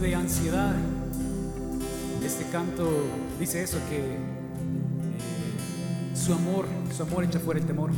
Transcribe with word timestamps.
de 0.00 0.14
ansiedad, 0.14 0.74
este 2.24 2.44
canto 2.50 2.90
dice 3.38 3.62
eso, 3.62 3.78
que 3.88 3.98
eh, 3.98 4.18
su 6.14 6.32
amor, 6.32 6.66
su 6.96 7.02
amor 7.02 7.24
echa 7.24 7.38
fuera 7.38 7.60
el 7.60 7.66
temor. 7.66 7.90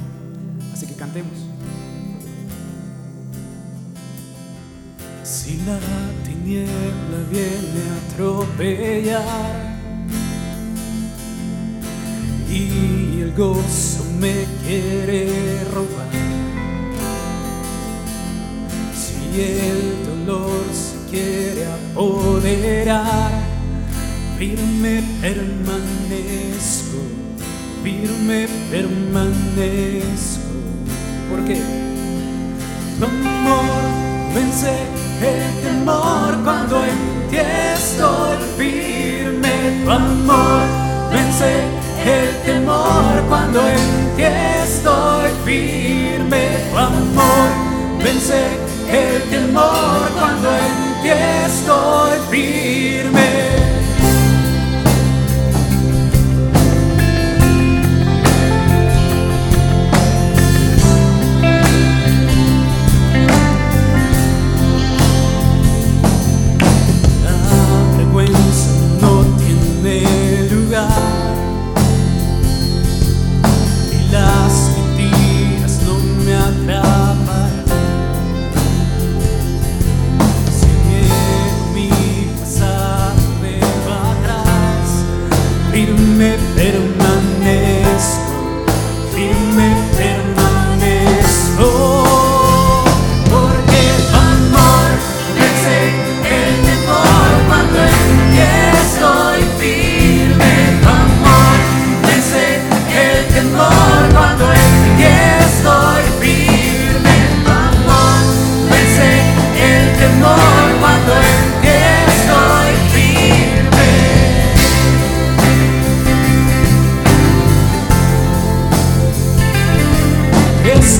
Así 0.72 0.86
que 0.86 0.94
cantemos. 0.94 1.32
Si 5.22 5.58
la 5.58 5.78
tiniebla 6.24 7.18
viene 7.30 7.82
a 7.90 7.96
atropellar 8.12 9.76
y 12.50 13.20
el 13.20 13.32
gozo 13.36 14.04
me 14.20 14.44
quiere 14.66 15.64
robar, 15.72 16.10
si 18.94 19.40
el 19.40 20.26
dolor 20.26 20.64
se 20.72 21.10
quiere 21.10 21.35
apoderar, 21.64 23.30
firme 24.38 25.02
permanezco, 25.20 26.98
firme 27.82 28.48
permanezco. 28.70 30.46
¿Por 31.30 31.44
qué? 31.44 31.60
Tu 32.98 33.04
amor 33.04 33.62
vence 34.34 34.70
el 35.20 35.62
temor 35.62 36.34
cuando 36.44 36.84
en 36.84 37.30
ti 37.30 37.36
estoy 37.38 38.36
firme. 38.56 39.82
Tu 39.84 39.90
amor 39.90 40.62
vence 41.12 41.50
el 42.04 42.42
temor 42.44 43.22
cuando 43.28 43.60
en 43.68 44.16
ti 44.16 44.22
estoy 44.22 45.30
firme. 45.44 46.42
Tu 46.70 46.78
amor 46.78 47.48
vence 48.02 48.40
el 48.90 49.22
temor 49.30 50.08
cuando 50.18 50.48
en 50.48 50.85
ti 51.06 51.12
estoy 51.12 52.18